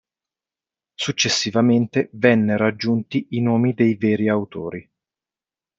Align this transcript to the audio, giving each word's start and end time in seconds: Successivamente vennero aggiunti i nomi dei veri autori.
Successivamente 0.95 2.09
vennero 2.13 2.65
aggiunti 2.65 3.27
i 3.29 3.39
nomi 3.39 3.75
dei 3.75 3.93
veri 3.97 4.29
autori. 4.29 4.91